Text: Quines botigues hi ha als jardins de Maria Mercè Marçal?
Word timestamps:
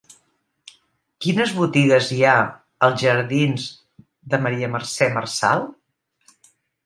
Quines 1.25 1.51
botigues 1.57 2.07
hi 2.15 2.21
ha 2.29 2.33
als 2.87 3.03
jardins 3.03 3.67
de 4.33 4.39
Maria 4.47 4.71
Mercè 4.77 5.11
Marçal? 5.19 5.63